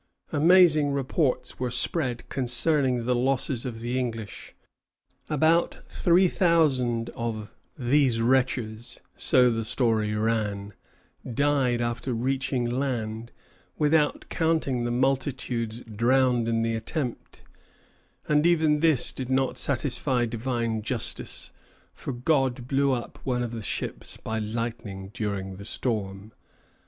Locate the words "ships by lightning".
23.61-25.11